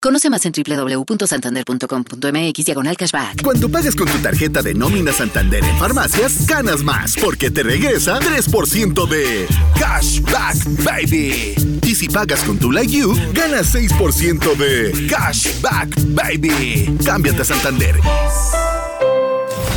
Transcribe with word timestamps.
Conoce 0.00 0.30
más 0.30 0.46
en 0.46 0.52
www.santander.com.mx 0.52 2.64
diagonal 2.64 2.96
cashback. 2.96 3.42
Cuando 3.42 3.68
pagas 3.68 3.96
con 3.96 4.06
tu 4.06 4.16
tarjeta 4.18 4.62
de 4.62 4.72
nómina 4.72 5.12
Santander 5.12 5.64
en 5.64 5.76
farmacias, 5.76 6.46
ganas 6.46 6.84
más 6.84 7.16
porque 7.20 7.50
te 7.50 7.64
regresa 7.64 8.20
3% 8.20 9.08
de 9.08 9.48
cashback, 9.76 10.56
baby. 10.84 11.80
Y 11.82 11.96
si 11.96 12.08
pagas 12.08 12.44
con 12.44 12.58
tu 12.58 12.70
Like 12.70 12.92
You, 12.92 13.12
ganas 13.32 13.74
6% 13.74 14.54
de 14.56 15.08
cashback, 15.08 15.88
baby. 16.14 16.96
Cámbiate 17.04 17.42
a 17.42 17.44
Santander. 17.44 17.96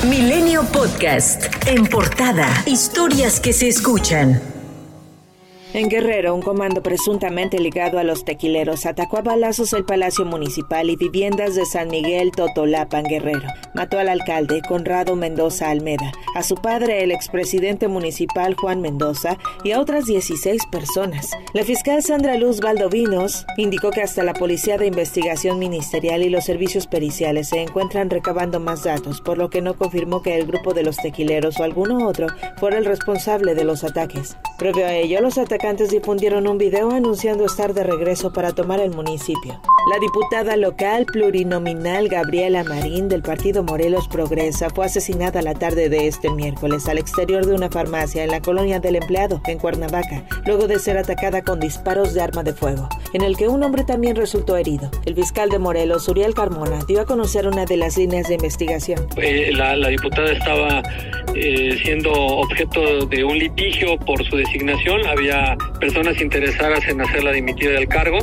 Milenio 0.07 0.61
Podcast. 0.65 1.45
En 1.65 1.87
portada. 1.87 2.47
Historias 2.67 3.39
que 3.39 3.53
se 3.53 3.69
escuchan. 3.69 4.39
En 5.73 5.87
Guerrero, 5.87 6.35
un 6.35 6.41
comando 6.41 6.83
presuntamente 6.83 7.57
ligado 7.57 7.97
a 7.97 8.03
los 8.03 8.25
tequileros 8.25 8.85
atacó 8.85 9.19
a 9.19 9.21
balazos 9.21 9.71
el 9.71 9.85
Palacio 9.85 10.25
Municipal 10.25 10.89
y 10.89 10.97
viviendas 10.97 11.55
de 11.55 11.65
San 11.65 11.87
Miguel 11.87 12.31
Totolapan, 12.31 13.05
Guerrero. 13.05 13.47
Mató 13.73 13.97
al 13.97 14.09
alcalde 14.09 14.61
Conrado 14.67 15.15
Mendoza 15.15 15.69
Almeda, 15.69 16.11
a 16.35 16.43
su 16.43 16.55
padre 16.55 17.03
el 17.03 17.11
expresidente 17.11 17.87
municipal 17.87 18.55
Juan 18.55 18.81
Mendoza 18.81 19.37
y 19.63 19.71
a 19.71 19.79
otras 19.79 20.07
16 20.07 20.65
personas. 20.69 21.29
La 21.53 21.63
fiscal 21.63 22.03
Sandra 22.03 22.35
Luz 22.35 22.59
Valdovinos 22.59 23.45
indicó 23.55 23.91
que 23.91 24.01
hasta 24.01 24.23
la 24.23 24.33
Policía 24.33 24.77
de 24.77 24.87
Investigación 24.87 25.57
Ministerial 25.57 26.21
y 26.21 26.29
los 26.29 26.43
servicios 26.43 26.85
periciales 26.85 27.47
se 27.47 27.61
encuentran 27.61 28.09
recabando 28.09 28.59
más 28.59 28.83
datos, 28.83 29.21
por 29.21 29.37
lo 29.37 29.49
que 29.49 29.61
no 29.61 29.75
confirmó 29.75 30.21
que 30.21 30.35
el 30.35 30.47
grupo 30.47 30.73
de 30.73 30.83
los 30.83 30.97
tequileros 30.97 31.61
o 31.61 31.63
alguno 31.63 32.09
otro 32.09 32.27
fuera 32.57 32.77
el 32.77 32.83
responsable 32.83 33.55
de 33.55 33.63
los 33.63 33.85
ataques. 33.85 34.35
Previo 34.57 34.85
a 34.85 34.93
ello, 34.93 35.21
los 35.21 35.37
ataques 35.37 35.60
atacantes 35.61 35.91
difundieron 35.91 36.47
un 36.47 36.57
video 36.57 36.89
anunciando 36.89 37.45
estar 37.45 37.75
de 37.75 37.83
regreso 37.83 38.33
para 38.33 38.51
tomar 38.51 38.79
el 38.79 38.89
municipio. 38.89 39.61
La 39.91 39.99
diputada 39.99 40.57
local 40.57 41.05
plurinominal 41.05 42.07
Gabriela 42.07 42.63
Marín 42.63 43.09
del 43.09 43.21
partido 43.21 43.63
Morelos 43.63 44.07
Progresa 44.07 44.71
fue 44.71 44.85
asesinada 44.85 45.43
la 45.43 45.53
tarde 45.53 45.87
de 45.89 46.07
este 46.07 46.31
miércoles 46.31 46.87
al 46.87 46.97
exterior 46.97 47.45
de 47.45 47.53
una 47.53 47.69
farmacia 47.69 48.23
en 48.23 48.31
la 48.31 48.41
colonia 48.41 48.79
del 48.79 48.95
empleado, 48.95 49.39
en 49.45 49.59
Cuernavaca, 49.59 50.23
luego 50.47 50.67
de 50.67 50.79
ser 50.79 50.97
atacada 50.97 51.43
con 51.43 51.59
disparos 51.59 52.15
de 52.15 52.21
arma 52.21 52.41
de 52.41 52.53
fuego, 52.53 52.89
en 53.13 53.21
el 53.21 53.37
que 53.37 53.47
un 53.47 53.61
hombre 53.61 53.83
también 53.83 54.15
resultó 54.15 54.57
herido. 54.57 54.89
El 55.05 55.13
fiscal 55.13 55.49
de 55.49 55.59
Morelos, 55.59 56.07
Uriel 56.07 56.33
Carmona, 56.33 56.79
dio 56.87 57.01
a 57.01 57.05
conocer 57.05 57.47
una 57.47 57.65
de 57.65 57.77
las 57.77 57.97
líneas 57.97 58.27
de 58.27 58.35
investigación. 58.35 59.07
Eh, 59.17 59.51
la, 59.53 59.75
diputada 59.89 60.31
estaba 60.31 60.81
eh, 61.35 61.77
siendo 61.83 62.11
objeto 62.11 63.05
de 63.05 63.23
un 63.23 63.37
litigio 63.37 63.97
por 63.99 64.23
su 64.25 64.37
designación. 64.37 65.05
Había 65.07 65.50
personas 65.79 66.19
interesadas 66.21 66.87
en 66.87 67.01
hacerla 67.01 67.31
dimitir 67.31 67.71
del 67.71 67.87
cargo. 67.87 68.19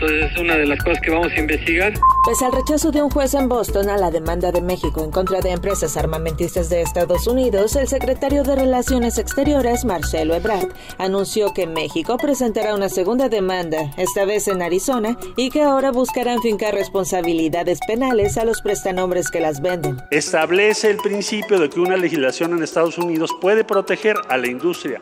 Entonces 0.00 0.30
es 0.30 0.38
una 0.38 0.54
de 0.54 0.64
las 0.64 0.78
cosas 0.78 1.00
que 1.00 1.10
vamos 1.10 1.32
a 1.32 1.40
investigar. 1.40 1.92
Pese 2.24 2.44
al 2.44 2.52
rechazo 2.52 2.92
de 2.92 3.02
un 3.02 3.10
juez 3.10 3.34
en 3.34 3.48
Boston 3.48 3.88
a 3.88 3.96
la 3.96 4.12
demanda 4.12 4.52
de 4.52 4.62
México 4.62 5.02
en 5.02 5.10
contra 5.10 5.40
de 5.40 5.50
empresas 5.50 5.96
armamentistas 5.96 6.68
de 6.68 6.82
Estados 6.82 7.26
Unidos, 7.26 7.74
el 7.74 7.88
secretario 7.88 8.44
de 8.44 8.54
Relaciones 8.54 9.18
Exteriores, 9.18 9.84
Marcelo 9.84 10.36
Ebrard, 10.36 10.68
anunció 10.98 11.52
que 11.52 11.66
México 11.66 12.16
presentará 12.16 12.76
una 12.76 12.88
segunda 12.88 13.28
demanda, 13.28 13.90
esta 13.96 14.24
vez 14.24 14.46
en 14.46 14.62
Arizona, 14.62 15.18
y 15.36 15.50
que 15.50 15.62
ahora 15.62 15.90
buscarán 15.90 16.40
fincar 16.42 16.74
responsabilidades 16.74 17.80
penales 17.84 18.38
a 18.38 18.44
los 18.44 18.62
prestanombres 18.62 19.30
que 19.30 19.40
las 19.40 19.60
venden. 19.60 19.96
Establece 20.12 20.90
el 20.90 20.98
principio 20.98 21.58
de 21.58 21.70
que 21.70 21.80
una 21.80 21.96
legislación 21.96 22.52
en 22.52 22.62
Estados 22.62 22.98
Unidos 22.98 23.34
puede 23.40 23.64
proteger 23.64 24.16
a 24.28 24.36
la 24.36 24.46
industria 24.46 25.00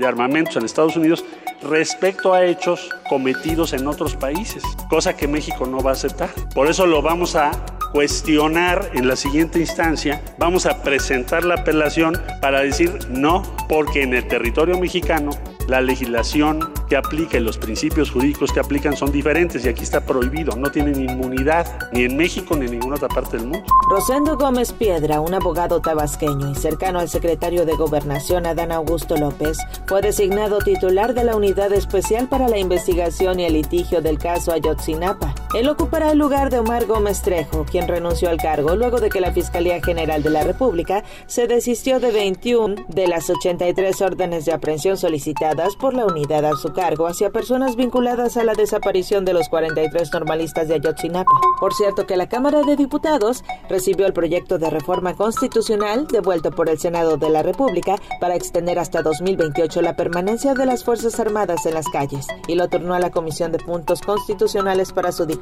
de 0.00 0.06
armamentos 0.06 0.56
en 0.56 0.64
Estados 0.64 0.96
Unidos 0.96 1.24
respecto 1.62 2.32
a 2.32 2.44
hechos 2.44 2.88
cometidos 3.08 3.72
en 3.74 3.86
otros 3.86 4.16
países, 4.16 4.62
cosa 4.88 5.16
que 5.16 5.28
México 5.28 5.66
no 5.66 5.80
va 5.80 5.90
a 5.90 5.92
aceptar. 5.92 6.30
Por 6.54 6.68
eso 6.68 6.86
lo 6.86 7.02
vamos 7.02 7.36
a 7.36 7.52
cuestionar 7.92 8.90
en 8.94 9.06
la 9.06 9.16
siguiente 9.16 9.58
instancia, 9.58 10.22
vamos 10.38 10.64
a 10.66 10.82
presentar 10.82 11.44
la 11.44 11.56
apelación 11.56 12.20
para 12.40 12.60
decir 12.60 12.98
no, 13.10 13.42
porque 13.68 14.02
en 14.02 14.14
el 14.14 14.26
territorio 14.26 14.78
mexicano 14.78 15.30
la 15.68 15.80
legislación 15.80 16.72
que 16.90 16.96
aplica 16.96 17.38
y 17.38 17.40
los 17.40 17.56
principios 17.56 18.10
jurídicos 18.10 18.52
que 18.52 18.58
aplican 18.58 18.96
son 18.96 19.12
diferentes 19.12 19.64
y 19.64 19.68
aquí 19.68 19.84
está 19.84 20.00
prohibido, 20.00 20.56
no 20.56 20.70
tienen 20.72 21.00
inmunidad 21.00 21.88
ni 21.92 22.02
en 22.02 22.16
México 22.16 22.56
ni 22.56 22.66
en 22.66 22.72
ninguna 22.72 22.96
otra 22.96 23.08
parte 23.08 23.36
del 23.36 23.46
mundo. 23.46 23.64
Rosendo 23.88 24.36
Gómez 24.36 24.72
Piedra, 24.72 25.20
un 25.20 25.32
abogado 25.32 25.80
tabasqueño 25.80 26.50
y 26.50 26.56
cercano 26.56 26.98
al 26.98 27.08
secretario 27.08 27.64
de 27.64 27.76
Gobernación 27.76 28.44
Adán 28.44 28.72
Augusto 28.72 29.16
López, 29.16 29.56
fue 29.86 30.02
designado 30.02 30.58
titular 30.58 31.14
de 31.14 31.22
la 31.22 31.36
Unidad 31.36 31.72
Especial 31.72 32.28
para 32.28 32.48
la 32.48 32.58
Investigación 32.58 33.38
y 33.38 33.44
el 33.44 33.52
Litigio 33.52 34.02
del 34.02 34.18
caso 34.18 34.52
Ayotzinapa. 34.52 35.32
Él 35.54 35.68
ocupará 35.68 36.12
el 36.12 36.18
lugar 36.18 36.50
de 36.50 36.58
Omar 36.58 36.86
Gómez 36.86 37.22
Trejo, 37.22 37.64
quien 37.64 37.88
renunció 37.88 38.28
al 38.28 38.36
cargo 38.36 38.76
luego 38.76 39.00
de 39.00 39.08
que 39.08 39.20
la 39.20 39.32
Fiscalía 39.32 39.82
General 39.82 40.22
de 40.22 40.30
la 40.30 40.44
República 40.44 41.02
se 41.26 41.46
desistió 41.46 41.98
de 41.98 42.12
21 42.12 42.84
de 42.88 43.08
las 43.08 43.28
83 43.30 44.00
órdenes 44.02 44.44
de 44.44 44.52
aprehensión 44.52 44.96
solicitadas 44.96 45.76
por 45.76 45.94
la 45.94 46.06
unidad 46.06 46.44
a 46.44 46.54
su 46.56 46.72
cargo 46.72 47.08
hacia 47.08 47.30
personas 47.30 47.74
vinculadas 47.74 48.36
a 48.36 48.44
la 48.44 48.52
desaparición 48.52 49.24
de 49.24 49.32
los 49.32 49.48
43 49.48 50.12
normalistas 50.12 50.68
de 50.68 50.74
Ayotzinapa. 50.74 51.32
Por 51.58 51.74
cierto 51.74 52.06
que 52.06 52.16
la 52.16 52.28
Cámara 52.28 52.62
de 52.62 52.76
Diputados 52.76 53.42
recibió 53.68 54.06
el 54.06 54.12
proyecto 54.12 54.58
de 54.58 54.70
reforma 54.70 55.14
constitucional 55.14 56.06
devuelto 56.06 56.52
por 56.52 56.68
el 56.68 56.78
Senado 56.78 57.16
de 57.16 57.30
la 57.30 57.42
República 57.42 57.96
para 58.20 58.36
extender 58.36 58.78
hasta 58.78 59.02
2028 59.02 59.82
la 59.82 59.96
permanencia 59.96 60.54
de 60.54 60.66
las 60.66 60.84
Fuerzas 60.84 61.18
Armadas 61.18 61.66
en 61.66 61.74
las 61.74 61.88
calles 61.88 62.28
y 62.46 62.54
lo 62.54 62.68
turnó 62.68 62.94
a 62.94 63.00
la 63.00 63.10
Comisión 63.10 63.50
de 63.50 63.58
Puntos 63.58 64.00
Constitucionales 64.00 64.92
para 64.92 65.10
su. 65.10 65.39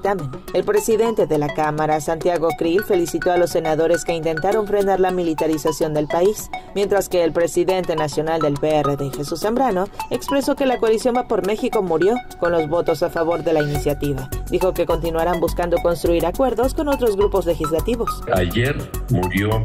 El 0.55 0.65
presidente 0.65 1.27
de 1.27 1.39
la 1.39 1.49
Cámara, 1.49 2.01
Santiago 2.01 2.49
Krill, 2.59 2.83
felicitó 2.83 3.33
a 3.33 3.37
los 3.37 3.51
senadores 3.51 4.05
que 4.05 4.15
intentaron 4.15 4.67
frenar 4.67 5.01
la 5.01 5.11
militarización 5.11 5.95
del 5.95 6.07
país, 6.07 6.51
mientras 6.75 7.09
que 7.09 7.25
el 7.25 7.33
presidente 7.33 7.97
nacional 7.97 8.41
del 8.41 8.55
PRD, 8.55 9.11
Jesús 9.11 9.41
Zambrano, 9.41 9.87
expresó 10.11 10.57
que 10.57 10.67
la 10.67 10.79
coalición 10.79 11.17
va 11.17 11.29
por 11.29 11.47
México 11.47 11.83
murió 11.83 12.15
con 12.39 12.53
los 12.53 12.69
votos 12.69 13.03
a 13.03 13.11
favor 13.11 13.43
de 13.43 13.53
la 13.53 13.63
iniciativa. 13.63 14.29
Dijo 14.51 14.73
que 14.73 14.87
continuarán 14.87 15.41
buscando 15.41 15.79
construir 15.79 16.27
acuerdos 16.27 16.75
con 16.75 16.89
otros 16.89 17.17
grupos 17.17 17.47
legislativos. 17.47 18.23
Ayer 18.33 18.77
murió 19.11 19.63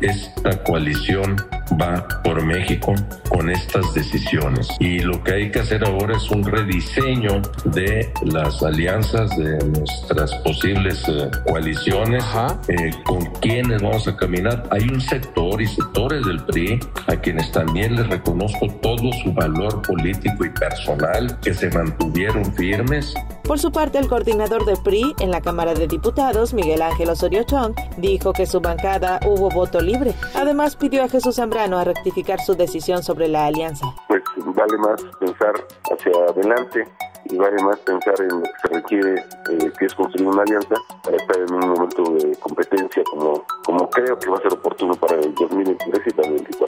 esta 0.00 0.62
coalición 0.64 1.36
va 1.80 2.06
por 2.22 2.44
México 2.44 2.94
con 3.28 3.50
estas 3.50 3.94
decisiones. 3.94 4.68
Y 4.78 5.00
lo 5.00 5.22
que 5.22 5.32
hay 5.32 5.50
que 5.50 5.60
hacer 5.60 5.84
ahora 5.84 6.16
es 6.16 6.30
un 6.30 6.44
rediseño 6.44 7.42
de 7.64 8.12
las 8.22 8.62
alianzas 8.62 9.36
de 9.36 9.58
nuestras 9.66 10.34
posibles 10.36 11.02
eh, 11.08 11.30
coaliciones, 11.46 12.24
eh, 12.68 12.90
con 13.04 13.24
quienes 13.40 13.82
vamos 13.82 14.06
a 14.08 14.16
caminar. 14.16 14.64
Hay 14.70 14.82
un 14.88 15.00
sector 15.00 15.60
y 15.60 15.66
sectores 15.66 16.24
del 16.24 16.44
PRI 16.44 16.80
a 17.06 17.16
quienes 17.16 17.50
también 17.52 17.96
les 17.96 18.06
reconozco 18.08 18.66
todo 18.82 19.12
su 19.22 19.32
valor 19.32 19.82
político 19.82 20.44
y 20.44 20.50
personal, 20.50 21.38
que 21.40 21.54
se 21.54 21.70
mantuvieron 21.70 22.44
firmes 22.54 23.14
por 23.48 23.58
su 23.58 23.72
parte, 23.72 23.96
el 23.96 24.08
coordinador 24.08 24.66
de 24.66 24.76
PRI 24.76 25.14
en 25.20 25.30
la 25.30 25.40
Cámara 25.40 25.72
de 25.72 25.88
Diputados, 25.88 26.52
Miguel 26.52 26.82
Ángel 26.82 27.08
Osorio 27.08 27.44
Chong, 27.44 27.74
dijo 27.96 28.34
que 28.34 28.44
su 28.44 28.60
bancada 28.60 29.20
hubo 29.24 29.48
voto 29.48 29.80
libre. 29.80 30.12
Además, 30.34 30.76
pidió 30.76 31.02
a 31.02 31.08
Jesús 31.08 31.38
A 31.58 31.82
rectificar 31.82 32.40
su 32.40 32.54
decisión 32.54 33.02
sobre 33.02 33.26
la 33.26 33.46
alianza. 33.46 33.84
Pues 34.06 34.22
vale 34.36 34.78
más 34.78 35.02
pensar 35.18 35.52
hacia 35.90 36.12
adelante 36.30 36.86
y 37.30 37.36
vale 37.36 37.62
más 37.62 37.78
pensar 37.80 38.14
en 38.20 38.28
lo 38.28 38.42
que 38.42 38.50
se 38.62 38.68
requiere, 38.68 39.14
eh, 39.50 39.72
que 39.78 39.86
es 39.86 39.94
construir 39.94 40.28
una 40.28 40.42
alianza 40.42 40.74
para 41.02 41.16
estar 41.16 41.36
en 41.36 41.52
un 41.52 41.68
momento 41.70 42.02
de 42.14 42.36
competencia 42.36 43.02
como, 43.10 43.44
como 43.64 43.90
creo 43.90 44.18
que 44.18 44.30
va 44.30 44.36
a 44.36 44.40
ser 44.40 44.52
oportuno 44.52 44.94
para 44.94 45.16
el 45.16 45.34
2023 45.34 46.02
y 46.06 46.16
2024. 46.16 46.66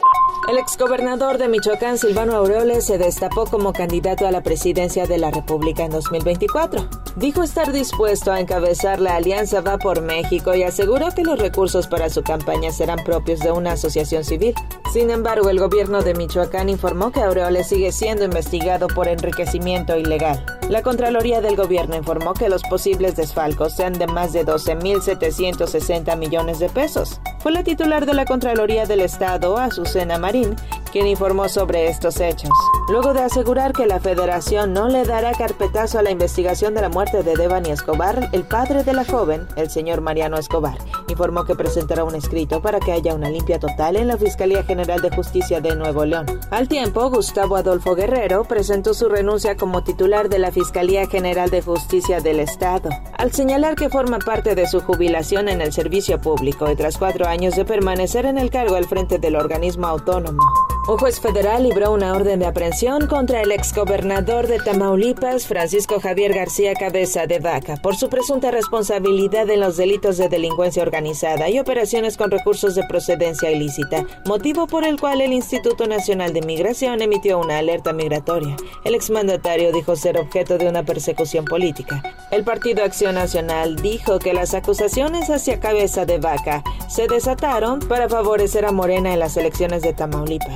El 0.49 0.57
exgobernador 0.57 1.37
de 1.37 1.47
Michoacán, 1.47 1.97
Silvano 1.97 2.35
Aureoles, 2.35 2.85
se 2.85 2.97
destapó 2.97 3.45
como 3.45 3.73
candidato 3.73 4.27
a 4.27 4.31
la 4.31 4.41
presidencia 4.41 5.05
de 5.05 5.17
la 5.17 5.31
República 5.31 5.83
en 5.83 5.91
2024. 5.91 6.87
Dijo 7.15 7.43
estar 7.43 7.71
dispuesto 7.71 8.31
a 8.31 8.39
encabezar 8.39 8.99
la 8.99 9.15
Alianza 9.15 9.61
Va 9.61 9.77
por 9.77 10.01
México 10.01 10.55
y 10.55 10.63
aseguró 10.63 11.09
que 11.15 11.23
los 11.23 11.39
recursos 11.39 11.87
para 11.87 12.09
su 12.09 12.23
campaña 12.23 12.71
serán 12.71 13.03
propios 13.03 13.39
de 13.39 13.51
una 13.51 13.73
asociación 13.73 14.23
civil. 14.23 14.55
Sin 14.91 15.09
embargo, 15.09 15.49
el 15.49 15.59
gobierno 15.59 16.01
de 16.01 16.15
Michoacán 16.15 16.69
informó 16.69 17.11
que 17.11 17.21
Aureoles 17.21 17.67
sigue 17.67 17.91
siendo 17.91 18.25
investigado 18.25 18.87
por 18.87 19.07
enriquecimiento 19.07 19.97
ilegal. 19.97 20.43
La 20.69 20.81
Contraloría 20.81 21.41
del 21.41 21.55
Gobierno 21.55 21.95
informó 21.95 22.33
que 22.33 22.49
los 22.49 22.63
posibles 22.63 23.15
desfalcos 23.15 23.75
sean 23.75 23.93
de 23.93 24.07
más 24.07 24.33
de 24.33 24.45
12.760 24.45 26.17
millones 26.17 26.59
de 26.59 26.69
pesos. 26.69 27.19
Fue 27.41 27.51
la 27.51 27.63
titular 27.63 28.05
de 28.05 28.13
la 28.13 28.25
Contraloría 28.25 28.85
del 28.85 28.99
Estado, 28.99 29.57
Azucena 29.57 30.19
Marín, 30.19 30.55
quien 30.91 31.07
informó 31.07 31.49
sobre 31.49 31.87
estos 31.87 32.19
hechos. 32.19 32.51
Luego 32.87 33.13
de 33.13 33.21
asegurar 33.21 33.73
que 33.73 33.87
la 33.87 33.99
federación 33.99 34.73
no 34.73 34.89
le 34.89 35.05
dará 35.05 35.31
carpetazo 35.31 35.97
a 35.97 36.03
la 36.03 36.11
investigación 36.11 36.75
de 36.75 36.81
la 36.81 36.89
muerte 36.89 37.23
de 37.23 37.35
Devani 37.35 37.71
Escobar, 37.71 38.29
el 38.31 38.43
padre 38.43 38.83
de 38.83 38.93
la 38.93 39.05
joven, 39.05 39.47
el 39.55 39.71
señor 39.71 40.01
Mariano 40.01 40.37
Escobar, 40.37 40.77
informó 41.07 41.45
que 41.45 41.55
presentará 41.55 42.03
un 42.03 42.13
escrito 42.13 42.61
para 42.61 42.79
que 42.79 42.91
haya 42.91 43.15
una 43.15 43.29
limpia 43.29 43.57
total 43.57 43.95
en 43.95 44.07
la 44.07 44.17
Fiscalía 44.17 44.63
General 44.63 45.01
de 45.01 45.09
Justicia 45.09 45.61
de 45.61 45.75
Nuevo 45.75 46.05
León. 46.05 46.25
Al 46.51 46.67
tiempo, 46.67 47.09
Gustavo 47.09 47.55
Adolfo 47.55 47.95
Guerrero 47.95 48.43
presentó 48.43 48.93
su 48.93 49.07
renuncia 49.09 49.55
como 49.55 49.83
titular 49.83 50.29
de 50.29 50.39
la 50.39 50.51
Fiscalía 50.51 51.07
General 51.07 51.49
de 51.49 51.61
Justicia 51.61 52.19
del 52.19 52.39
Estado, 52.39 52.89
al 53.17 53.31
señalar 53.31 53.75
que 53.75 53.89
forma 53.89 54.19
parte 54.19 54.53
de 54.53 54.67
su 54.67 54.81
jubilación 54.81 55.47
en 55.47 55.61
el 55.61 55.71
servicio 55.71 56.19
público 56.19 56.69
y 56.69 56.75
tras 56.75 56.97
cuatro 56.97 57.30
años 57.31 57.55
de 57.55 57.65
permanecer 57.65 58.25
en 58.25 58.37
el 58.37 58.49
cargo 58.49 58.75
al 58.75 58.85
frente 58.85 59.17
del 59.17 59.37
organismo 59.37 59.87
autónomo. 59.87 60.43
Un 60.87 60.97
juez 60.97 61.19
federal 61.19 61.61
libró 61.61 61.91
una 61.91 62.15
orden 62.15 62.39
de 62.39 62.47
aprehensión 62.47 63.05
contra 63.05 63.41
el 63.41 63.51
exgobernador 63.51 64.47
de 64.47 64.57
Tamaulipas, 64.57 65.45
Francisco 65.45 65.99
Javier 65.99 66.33
García 66.33 66.73
Cabeza 66.73 67.27
de 67.27 67.37
Vaca, 67.37 67.75
por 67.83 67.95
su 67.95 68.09
presunta 68.09 68.49
responsabilidad 68.49 69.47
en 69.51 69.59
los 69.59 69.77
delitos 69.77 70.17
de 70.17 70.27
delincuencia 70.27 70.81
organizada 70.81 71.49
y 71.49 71.59
operaciones 71.59 72.17
con 72.17 72.31
recursos 72.31 72.73
de 72.73 72.83
procedencia 72.87 73.51
ilícita, 73.51 74.07
motivo 74.25 74.65
por 74.65 74.83
el 74.83 74.99
cual 74.99 75.21
el 75.21 75.33
Instituto 75.33 75.85
Nacional 75.85 76.33
de 76.33 76.41
Migración 76.41 77.03
emitió 77.03 77.37
una 77.37 77.59
alerta 77.59 77.93
migratoria. 77.93 78.55
El 78.83 78.95
exmandatario 78.95 79.71
dijo 79.71 79.95
ser 79.95 80.17
objeto 80.17 80.57
de 80.57 80.67
una 80.67 80.81
persecución 80.83 81.45
política. 81.45 82.01
El 82.31 82.43
Partido 82.43 82.83
Acción 82.83 83.15
Nacional 83.15 83.75
dijo 83.75 84.17
que 84.17 84.33
las 84.33 84.55
acusaciones 84.55 85.29
hacia 85.29 85.59
Cabeza 85.59 86.05
de 86.05 86.17
Vaca 86.17 86.63
se 86.89 87.07
desataron 87.07 87.79
para 87.79 88.09
favorecer 88.09 88.65
a 88.65 88.71
Morena 88.71 89.13
en 89.13 89.19
las 89.19 89.37
elecciones 89.37 89.83
de 89.83 89.93
Tamaulipas. 89.93 90.55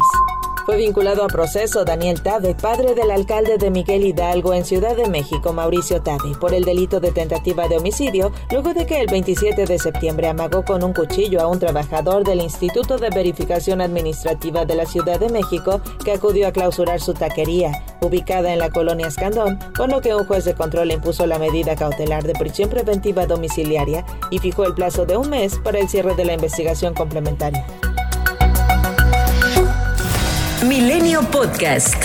Fue 0.66 0.78
vinculado 0.78 1.24
a 1.24 1.28
proceso 1.28 1.86
Daniel 1.86 2.24
Tabe, 2.24 2.56
padre 2.56 2.96
del 2.96 3.12
alcalde 3.12 3.60
de 3.60 3.70
Miguel 3.70 4.04
Hidalgo 4.04 4.52
en 4.56 4.66
Ciudad 4.66 4.96
de 4.96 5.08
México, 5.08 5.54
Mauricio 5.54 6.02
Tabe, 6.02 6.36
por 6.42 6.56
el 6.56 6.64
delito 6.64 7.00
de 7.00 7.12
tentativa 7.12 7.68
de 7.68 7.78
homicidio, 7.78 8.32
luego 8.50 8.74
de 8.74 8.88
que 8.88 9.00
el 9.00 9.06
27 9.06 9.66
de 9.66 9.78
septiembre 9.78 10.28
amagó 10.28 10.66
con 10.66 10.84
un 10.84 10.92
cuchillo 10.92 11.40
a 11.40 11.46
un 11.46 11.60
trabajador 11.60 12.24
del 12.24 12.42
Instituto 12.42 12.98
de 12.98 13.12
Verificación 13.12 13.80
Administrativa 13.80 14.66
de 14.66 14.74
la 14.74 14.88
Ciudad 14.88 15.20
de 15.20 15.30
México 15.30 15.82
que 16.04 16.14
acudió 16.14 16.48
a 16.48 16.52
clausurar 16.52 17.00
su 17.00 17.14
taquería, 17.14 17.86
ubicada 18.02 18.52
en 18.52 18.58
la 18.58 18.72
colonia 18.72 19.06
Escandón, 19.06 19.60
con 19.78 19.92
lo 19.92 20.02
que 20.02 20.16
un 20.16 20.26
juez 20.26 20.46
de 20.46 20.56
control 20.56 20.92
impuso 20.92 21.28
la 21.28 21.38
medida 21.38 21.76
cautelar 21.76 22.24
de 22.24 22.34
prisión 22.34 22.72
preventiva 22.72 23.28
domiciliaria 23.28 24.04
y 24.32 24.40
fijó 24.40 24.66
el 24.66 24.74
plazo 24.74 25.06
de 25.06 25.16
un 25.16 25.30
mes 25.30 25.60
para 25.64 25.78
el 25.78 25.88
cierre 25.90 26.16
de 26.16 26.26
la 26.26 26.34
investigación 26.34 26.96
complementaria. 26.96 27.64
Podcast. 31.36 31.96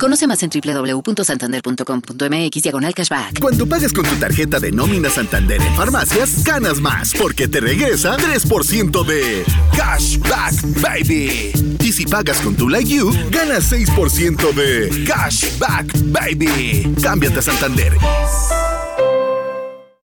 Conoce 0.00 0.26
más 0.26 0.42
en 0.42 0.48
www.santander.com.mx 0.48 2.62
diagonal 2.62 2.94
cashback. 2.94 3.40
Cuando 3.40 3.66
pagas 3.66 3.92
con 3.92 4.06
tu 4.06 4.16
tarjeta 4.16 4.58
de 4.58 4.72
nómina 4.72 5.10
Santander 5.10 5.60
en 5.60 5.74
farmacias, 5.74 6.42
ganas 6.44 6.80
más 6.80 7.12
porque 7.12 7.46
te 7.46 7.60
regresa 7.60 8.16
3% 8.16 9.04
de 9.04 9.44
Cashback 9.76 10.80
Baby. 10.80 11.52
Y 11.80 11.92
si 11.92 12.06
pagas 12.06 12.38
con 12.38 12.54
tu 12.54 12.70
Like 12.70 12.88
You, 12.88 13.12
ganas 13.30 13.70
6% 13.70 14.54
de 14.54 15.04
Cashback 15.04 15.92
Baby. 16.04 16.94
Cámbiate 17.02 17.40
a 17.40 17.42
Santander. 17.42 17.92